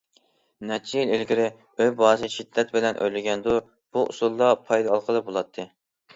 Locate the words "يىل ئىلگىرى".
1.03-1.45